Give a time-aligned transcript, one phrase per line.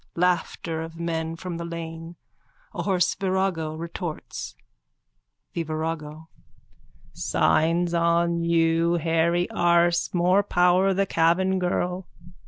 [0.15, 2.15] Laughter of men from the lane.
[2.73, 4.55] A hoarse virago retorts.)_
[5.53, 6.27] THE VIRAGO:
[7.13, 10.11] Signs on you, hairy arse.
[10.11, 12.07] More power the Cavan girl.